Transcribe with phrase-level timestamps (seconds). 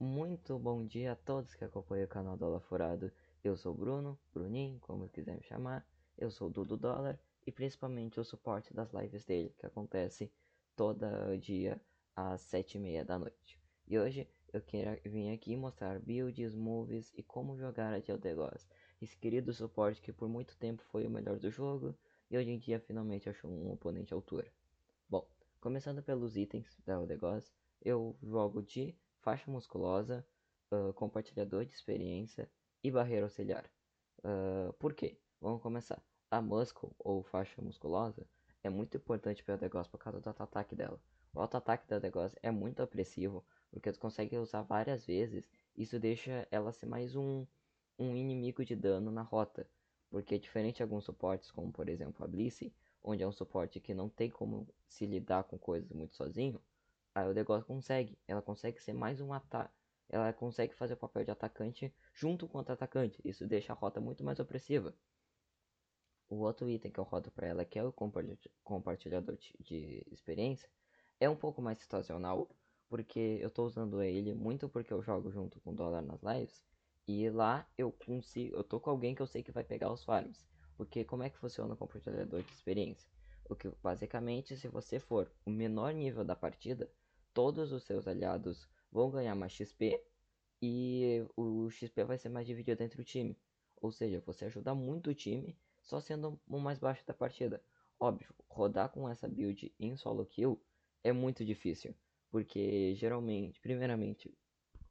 [0.00, 3.10] Muito bom dia a todos que acompanham o canal Dólar Furado.
[3.42, 5.84] Eu sou o Bruno, Bruninho, como quiser me chamar.
[6.16, 10.30] Eu sou o Dudu Dólar e principalmente o suporte das lives dele, que acontece
[10.76, 11.04] todo
[11.40, 11.80] dia
[12.14, 13.60] às sete e meia da noite.
[13.88, 18.68] E hoje eu quero vir aqui mostrar builds, moves e como jogar a Gods.
[19.02, 21.92] Esse querido suporte que por muito tempo foi o melhor do jogo
[22.30, 24.46] e hoje em dia finalmente achou um oponente à altura.
[25.10, 25.28] Bom,
[25.60, 27.52] começando pelos itens da Gods,
[27.82, 28.96] eu jogo de
[29.28, 30.26] faixa musculosa,
[30.72, 32.50] uh, compartilhador de experiência
[32.82, 33.70] e barreira auxiliar.
[34.20, 35.18] Uh, por quê?
[35.38, 36.02] Vamos começar.
[36.30, 38.26] A muscle, ou faixa musculosa,
[38.64, 40.98] é muito importante para o negócio por causa do auto-ataque dela.
[41.34, 46.48] O auto-ataque da negócio é muito apressivo, porque tu consegue usar várias vezes, isso deixa
[46.50, 47.46] ela ser mais um,
[47.98, 49.68] um inimigo de dano na rota.
[50.08, 52.72] Porque diferente de alguns suportes, como por exemplo a Blissey,
[53.02, 56.58] onde é um suporte que não tem como se lidar com coisas muito sozinho,
[57.26, 58.18] O negócio consegue.
[58.26, 59.72] Ela consegue ser mais um ataque.
[60.08, 63.20] Ela consegue fazer o papel de atacante junto com o atacante.
[63.24, 64.94] Isso deixa a rota muito mais opressiva.
[66.30, 67.92] O outro item que eu rodo para ela, que é o
[68.62, 70.68] compartilhador de experiência,
[71.18, 72.48] é um pouco mais situacional,
[72.88, 76.62] porque eu estou usando ele muito porque eu jogo junto com o dólar nas lives.
[77.06, 80.04] E lá eu consigo, eu tô com alguém que eu sei que vai pegar os
[80.04, 80.46] farms.
[80.76, 83.10] Porque como é que funciona o compartilhador de experiência?
[83.48, 86.90] O que basicamente, se você for o menor nível da partida,
[87.38, 90.02] todos os seus aliados vão ganhar mais XP
[90.60, 93.38] e o XP vai ser mais dividido entre o time.
[93.80, 97.62] Ou seja, você ajuda muito o time só sendo o mais baixo da partida.
[98.00, 100.60] Óbvio, rodar com essa build em solo kill
[101.04, 101.94] é muito difícil,
[102.28, 104.36] porque geralmente, primeiramente,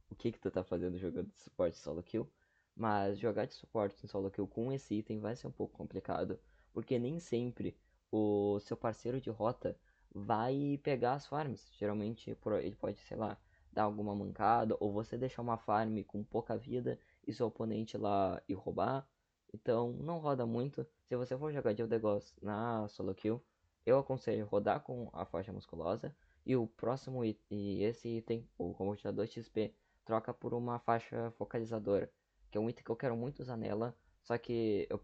[0.10, 2.32] o que que tu tá fazendo jogando de suporte solo kill?
[2.74, 6.40] Mas jogar de suporte em solo kill com esse item vai ser um pouco complicado,
[6.72, 7.76] porque nem sempre
[8.10, 9.78] o seu parceiro de rota
[10.18, 11.70] vai pegar as farms.
[11.78, 13.38] Geralmente ele pode, sei lá,
[13.72, 18.42] dar alguma mancada, ou você deixar uma farm com pouca vida e seu oponente lá
[18.48, 19.08] e roubar.
[19.54, 20.86] Então não roda muito.
[21.06, 23.44] Se você for jogar de Eldegoss na solo kill,
[23.86, 26.16] eu aconselho rodar com a faixa musculosa.
[26.46, 29.74] E o próximo e esse item, o convertidor XP,
[30.06, 32.10] troca por uma faixa focalizadora.
[32.50, 33.96] Que é um item que eu quero muito usar nela.
[34.24, 35.02] Só que eu,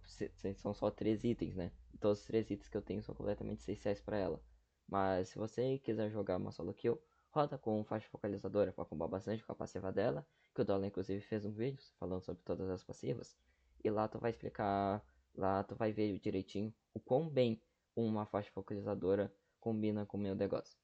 [0.56, 1.72] são só três itens, né?
[2.00, 4.42] Todos os três itens que eu tenho são completamente essenciais para ela.
[4.88, 7.02] Mas se você quiser jogar uma solo kill,
[7.32, 11.22] roda com faixa focalizadora para combar bastante com a passiva dela, que o Dola inclusive
[11.22, 13.36] fez um vídeo falando sobre todas as passivas.
[13.84, 15.04] E lá tu vai explicar,
[15.36, 17.60] lá tu vai ver direitinho o quão bem
[17.96, 20.78] uma faixa focalizadora combina com o meu negócio.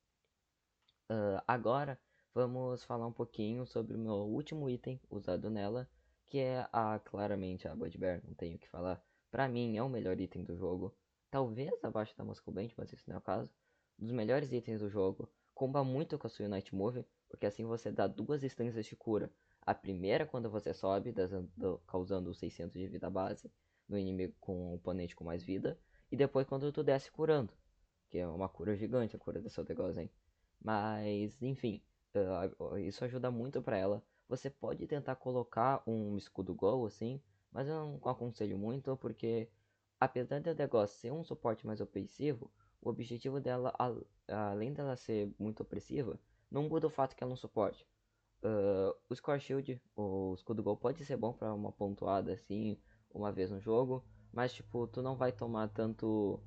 [1.10, 2.00] Uh, agora
[2.34, 5.90] vamos falar um pouquinho sobre o meu último item usado nela,
[6.26, 9.04] que é a claramente a Bugbear, não tenho o que falar.
[9.30, 10.96] Pra mim é o melhor item do jogo,
[11.30, 13.54] talvez abaixo da Muscle Band, mas isso não é o caso
[14.00, 15.30] dos melhores itens do jogo.
[15.54, 19.32] Comba muito com a sua Night Move, porque assim você dá duas instâncias de cura.
[19.62, 21.14] A primeira quando você sobe,
[21.86, 23.52] causando 600 de vida base
[23.88, 25.78] no inimigo com o oponente com mais vida.
[26.12, 27.54] E depois quando tu desce curando,
[28.10, 30.10] que é uma cura gigante a cura dessa Degozen.
[30.62, 31.84] Mas, enfim,
[32.16, 34.04] uh, isso ajuda muito para ela.
[34.28, 37.22] Você pode tentar colocar um escudo gol assim,
[37.52, 39.50] mas eu não aconselho muito porque
[40.00, 43.74] apesar de Degos ser um suporte mais ofensivo, o objetivo dela,
[44.28, 46.20] além dela ser muito opressiva,
[46.50, 47.86] não muda o fato que ela não suporte.
[48.42, 52.78] Uh, o Score Shield, o escudo gol, pode ser bom para uma pontuada assim,
[53.14, 56.42] uma vez no jogo, mas tipo, tu não vai tomar tanto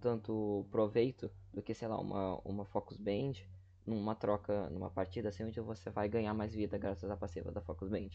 [0.00, 3.32] tanto proveito do que, sei lá, uma, uma Focus Band
[3.86, 7.62] numa troca, numa partida assim, onde você vai ganhar mais vida graças à passiva da
[7.62, 8.10] Focus Band.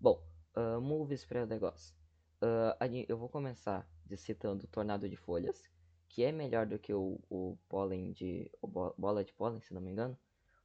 [0.00, 0.24] Bom,
[0.56, 1.92] uh, moves para o negócio.
[2.40, 5.68] Uh, eu vou começar citando Tornado de Folhas,
[6.08, 8.50] que é melhor do que o, o pólen de.
[8.60, 10.16] O bola de pólen, se não me engano,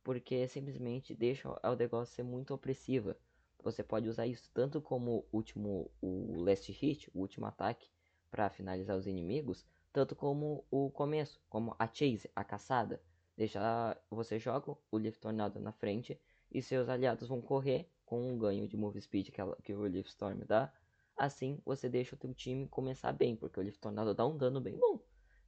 [0.04, 3.18] porque simplesmente deixa o negócio ser muito opressiva.
[3.64, 7.88] Você pode usar isso tanto como último o last hit, o último ataque
[8.30, 13.02] para finalizar os inimigos, tanto como o começo, como a chase, a caçada.
[13.38, 16.20] Deixa você joga o Leaf Tornado na frente
[16.52, 19.82] e seus aliados vão correr com um ganho de move speed que, ela, que o
[19.82, 20.74] Leaf Storm dá.
[21.16, 24.60] Assim você deixa o teu time começar bem, porque o Leaf Tornado dá um dano
[24.60, 25.00] bem bom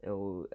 [0.03, 0.11] é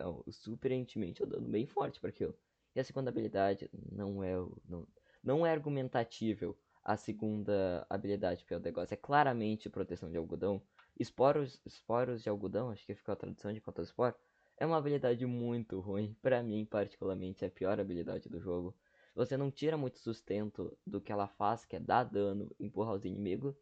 [0.07, 2.35] o surpreendentemente um dano bem forte para aquilo.
[2.75, 4.35] E a segunda habilidade não é
[4.69, 4.87] não,
[5.23, 8.95] não é argumentatível a segunda habilidade pelo negócio.
[8.95, 10.63] É claramente proteção de algodão.
[10.99, 14.15] Esporos, esporos de algodão, acho que ficou a tradução de quanto esporo.
[14.57, 16.17] É uma habilidade muito ruim.
[16.23, 18.75] Para mim, particularmente, é a pior habilidade do jogo.
[19.15, 23.05] Você não tira muito sustento do que ela faz, que é dar dano, empurrar os
[23.05, 23.55] inimigos.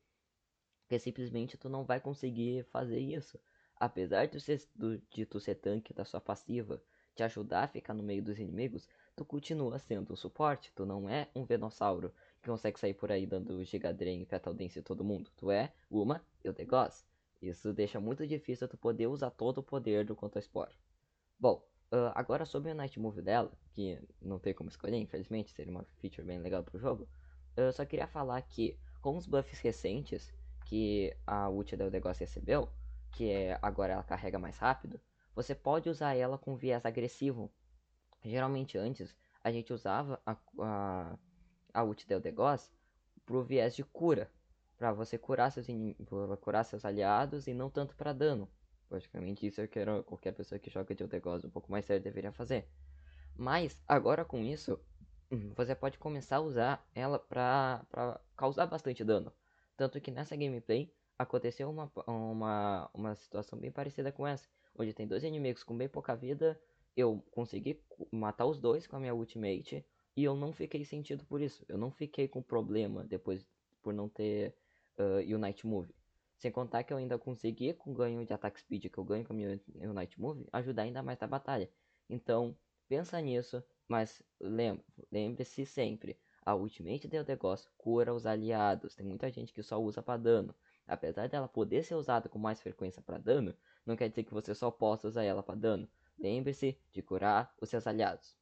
[0.83, 3.41] Porque simplesmente tu não vai conseguir fazer isso.
[3.79, 6.83] Apesar de, ser, do, de tu ser tanque da sua passiva
[7.15, 11.09] te ajudar a ficar no meio dos inimigos, tu continua sendo um suporte, tu não
[11.09, 12.13] é um Venossauro
[12.47, 15.31] consegue sair por aí dando Giga Drain e Dance em todo mundo.
[15.37, 17.05] Tu é uma e Gods.
[17.43, 20.73] Isso deixa muito difícil tu poder usar todo o poder do Contra Spore.
[21.39, 21.63] Bom,
[21.93, 25.85] uh, agora sobre o Night Move dela, que não tem como escolher, infelizmente, seria uma
[26.01, 27.07] feature bem legal pro jogo.
[27.57, 30.33] Eu só queria falar que com os buffs recentes
[30.67, 32.69] que a ult da The Gods recebeu,
[33.13, 35.01] que é agora ela carrega mais rápido,
[35.35, 37.53] você pode usar ela com viés agressivo.
[38.23, 41.19] Geralmente antes a gente usava a, a,
[41.73, 42.73] a ult da Eldegoss
[43.25, 44.31] pro viés de cura,
[44.77, 45.67] para você curar seus,
[46.41, 48.49] curar seus aliados e não tanto para dano.
[48.89, 52.03] Praticamente isso é que era qualquer pessoa que joga de Eldegoss um pouco mais sério
[52.03, 52.69] deveria fazer.
[53.37, 54.81] Mas agora com isso,
[55.55, 59.33] você pode começar a usar ela para causar bastante dano.
[59.77, 64.49] Tanto que nessa gameplay aconteceu uma, uma, uma situação bem parecida com essa,
[64.79, 66.61] onde tem dois inimigos com bem pouca vida,
[66.97, 69.85] eu consegui matar os dois com a minha ultimate
[70.17, 71.65] e eu não fiquei sentido por isso.
[71.69, 73.47] Eu não fiquei com problema depois
[73.83, 74.57] por não ter
[74.99, 75.95] uh, Unite Move.
[76.39, 79.25] Sem contar que eu ainda consegui, com o ganho de attack speed que eu ganho
[79.25, 81.71] com a minha Unite Move, ajudar ainda mais na batalha.
[82.09, 82.57] Então,
[82.89, 84.23] pensa nisso, mas
[85.11, 88.95] lembre-se sempre, a Ultimate de negócio cura os aliados.
[88.95, 90.55] Tem muita gente que só usa para dano.
[90.87, 93.55] Apesar dela poder ser usada com mais frequência para dano,
[93.85, 95.89] não quer dizer que você só possa usar ela para dano.
[96.19, 98.37] Lembre-se de curar os seus aliados.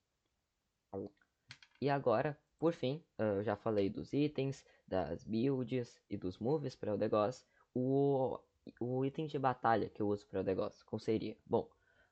[1.80, 6.94] E agora, por fim, eu já falei dos itens, das builds e dos moves para
[6.94, 7.46] o negócio.
[7.74, 8.38] O,
[8.78, 11.36] o item de batalha que eu uso para o negócio, qual seria?
[11.44, 11.68] Bom,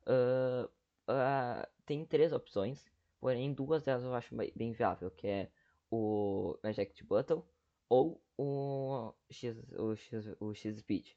[0.07, 0.67] uh,
[1.09, 2.91] uh, tem três opções,
[3.21, 5.51] porém duas delas eu acho bem viável, que é
[5.91, 7.45] o Magic Button
[7.93, 11.09] ou o X, o X, o X Speed.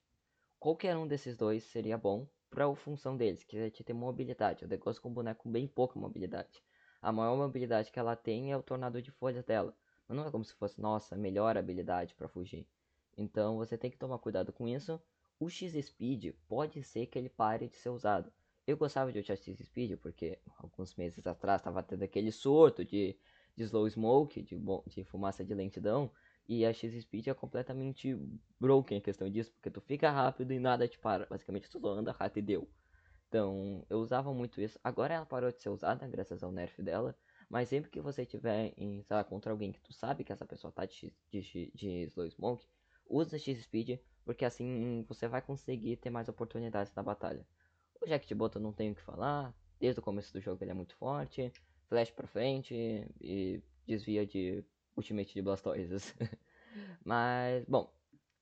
[0.60, 4.66] Qualquer um desses dois seria bom para a função deles, que é ter mobilidade.
[4.66, 6.62] O negócio com boneco com bem pouca mobilidade.
[7.01, 9.74] A maior mobilidade que ela tem é o tornado de folhas dela.
[10.06, 12.68] Mas não é como se fosse, nossa, melhor habilidade para fugir.
[13.18, 15.01] Então você tem que tomar cuidado com isso.
[15.39, 18.30] O X-Speed pode ser que ele pare de ser usado.
[18.68, 23.18] Eu gostava de usar X-Speed porque alguns meses atrás estava tendo aquele surto de,
[23.56, 26.12] de slow smoke, de, de fumaça de lentidão.
[26.48, 28.16] E a X-Speed é completamente
[28.60, 31.26] broken em questão disso, porque tu fica rápido e nada te para.
[31.26, 32.70] Basicamente tu só anda rápido e deu.
[33.28, 34.80] Então, eu usava muito isso.
[34.84, 37.16] Agora ela parou de ser usada, graças ao nerf dela.
[37.50, 40.46] Mas sempre que você tiver em, sei lá, contra alguém que tu sabe que essa
[40.46, 42.66] pessoa tá de, de, de slow smoke,
[43.08, 47.46] usa X-Speed, porque assim você vai conseguir ter mais oportunidades na batalha.
[48.02, 50.72] O Jack de Bota não tenho o que falar, desde o começo do jogo ele
[50.72, 51.52] é muito forte,
[51.88, 52.74] flash pra frente
[53.22, 54.64] e desvia de
[54.96, 56.16] Ultimate de Blastoises.
[57.04, 57.94] Mas, bom,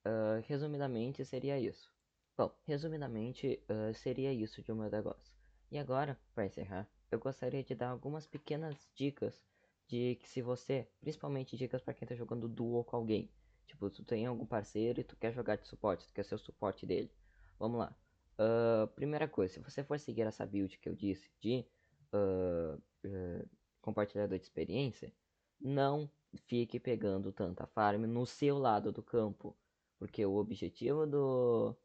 [0.06, 1.92] uh, resumidamente seria isso.
[2.38, 5.34] Bom, resumidamente uh, seria isso de um meu negócio.
[5.72, 9.46] E agora, para encerrar, eu gostaria de dar algumas pequenas dicas
[9.88, 13.30] de que se você, principalmente dicas para quem tá jogando duo com alguém.
[13.66, 16.40] Tipo, tu tem algum parceiro e tu quer jogar de suporte, tu quer ser o
[16.40, 17.12] suporte dele.
[17.60, 17.96] Vamos lá.
[18.34, 21.66] Uh, primeira coisa, se você for seguir essa build que eu disse de
[22.12, 23.50] uh, uh,
[23.82, 25.14] compartilhador de experiência,
[25.62, 26.10] não
[26.54, 29.58] fique pegando tanta farm no seu lado do campo.
[29.98, 31.76] Porque o objetivo do.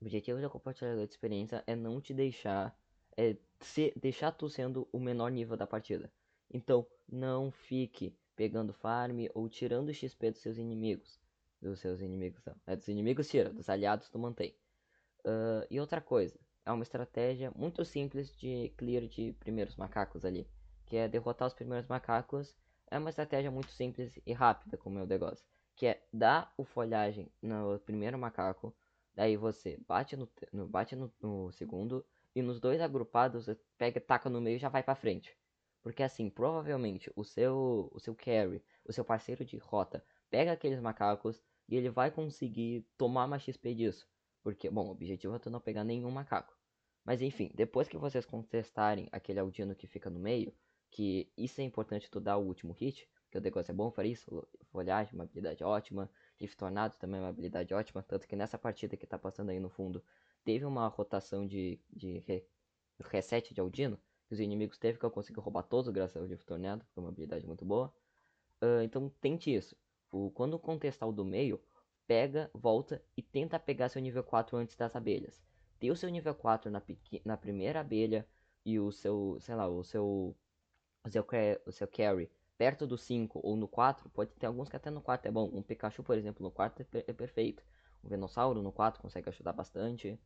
[0.00, 2.78] O objetivo do compartilhador de experiência é não te deixar.
[3.16, 6.12] É se, deixar tu sendo o menor nível da partida.
[6.48, 11.18] Então, não fique pegando farm ou tirando XP dos seus inimigos.
[11.60, 12.54] Dos seus inimigos, não.
[12.64, 14.54] É dos inimigos tira, dos aliados tu mantém.
[15.24, 20.46] Uh, e outra coisa, é uma estratégia muito simples de clear de primeiros macacos ali.
[20.86, 22.54] Que é derrotar os primeiros macacos
[22.90, 25.44] é uma estratégia muito simples e rápida com o meu negócio.
[25.76, 28.74] Que é dar o folhagem no primeiro macaco,
[29.14, 32.04] daí você bate no, no bate no, no, segundo,
[32.34, 35.36] e nos dois agrupados você pega, taca no meio e já vai pra frente.
[35.82, 40.80] Porque assim, provavelmente o seu, o seu carry, o seu parceiro de rota, pega aqueles
[40.80, 44.08] macacos e ele vai conseguir tomar mais XP disso.
[44.42, 46.54] Porque, bom, o objetivo é tu não pegar nenhum macaco.
[47.04, 50.54] Mas enfim, depois que vocês contestarem aquele Aldino que fica no meio,
[50.90, 54.06] que isso é importante tu dar o último hit, que o negócio é bom para
[54.06, 58.58] isso, folhagem, uma habilidade ótima, Rift Tornado também é uma habilidade ótima, tanto que nessa
[58.58, 60.02] partida que tá passando aí no fundo,
[60.44, 62.44] teve uma rotação de, de re,
[63.04, 66.46] reset de Aldino, que os inimigos teve que eu consegui roubar todos graças ao Rift
[66.46, 67.92] Tornado, que é uma habilidade muito boa.
[68.62, 69.76] Uh, então tente isso.
[70.10, 71.60] O, quando contestar o do meio,
[72.06, 75.40] pega, volta e tenta pegar seu nível 4 antes das abelhas.
[75.78, 76.82] Ter o seu nível 4 na,
[77.24, 78.26] na primeira abelha
[78.64, 80.36] e o seu, sei lá, o seu
[81.04, 81.26] o seu,
[81.66, 85.00] o seu carry perto do 5 ou no 4, pode ter alguns que até no
[85.00, 85.50] 4 é bom.
[85.52, 87.64] Um Pikachu, por exemplo, no 4 é, é perfeito.
[88.04, 90.20] Um Venossauro no 4 consegue ajudar bastante.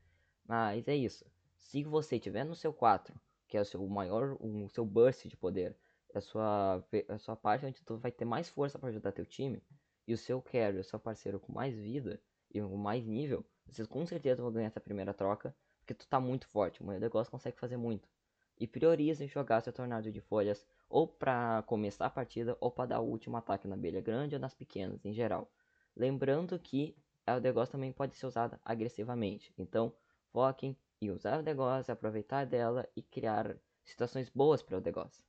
[0.45, 1.25] Mas é isso.
[1.57, 3.15] Se você tiver no seu 4,
[3.47, 5.77] que é o seu maior, o seu burst de poder,
[6.13, 9.25] é a sua, a sua parte onde tu vai ter mais força para ajudar teu
[9.25, 9.63] time,
[10.07, 12.21] e o seu carry, o seu parceiro com mais vida
[12.53, 16.21] e com mais nível, vocês com certeza vão ganhar essa primeira troca, porque tu tá
[16.21, 18.09] muito forte, o negócio consegue fazer muito.
[18.59, 23.01] E priorize jogar seu tornado de folhas ou para começar a partida ou para dar
[23.01, 25.51] o último ataque na abelha grande ou nas pequenas em geral.
[25.97, 26.97] Lembrando que
[27.27, 29.53] o negócio também pode ser usado agressivamente.
[29.57, 29.93] Então,
[30.33, 35.25] foquem em usar o negócio, aproveitar dela e criar situações boas para o negócio.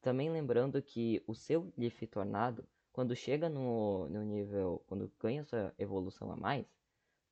[0.00, 5.74] Também lembrando que o seu Leaf Tornado, quando chega no, no nível, quando ganha sua
[5.78, 6.66] evolução a mais,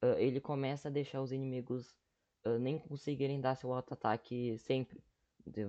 [0.03, 1.95] uh, ele começa a deixar os inimigos
[2.45, 5.03] uh, nem conseguirem dar seu auto-ataque sempre.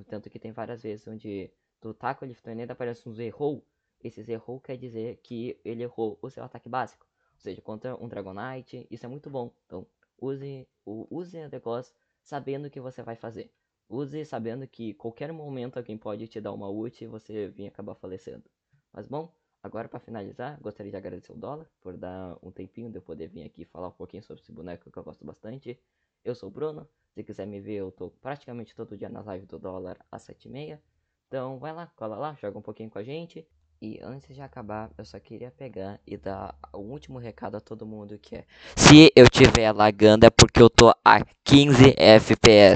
[0.07, 3.65] Tanto que tem várias vezes onde tu taca o Leaf Tornado aparece uns errou.
[4.03, 7.05] Esses errou quer dizer que ele errou o seu ataque básico.
[7.33, 9.53] Ou seja, contra um Dragonite, isso é muito bom.
[9.65, 9.85] Então,
[10.17, 13.51] use o use o negócio sabendo o que você vai fazer.
[13.89, 17.95] Use sabendo que qualquer momento alguém pode te dar uma ult e você vir acabar
[17.95, 18.43] falecendo.
[18.91, 19.31] Mas bom,
[19.65, 23.27] agora para finalizar, gostaria de agradecer o Dólar por dar um tempinho de eu poder
[23.27, 25.79] vir aqui falar um pouquinho sobre esse boneco que eu gosto bastante.
[26.23, 29.47] Eu sou o Bruno, se quiser me ver eu tô praticamente todo dia nas lives
[29.47, 30.79] do Dólar às 7h30.
[31.27, 33.47] Então vai lá, cola lá, joga um pouquinho com a gente.
[33.81, 37.59] E antes de acabar, eu só queria pegar e dar o um último recado a
[37.59, 38.45] todo mundo que é
[38.75, 42.73] Se eu tiver lagando é porque eu tô a 15 FPS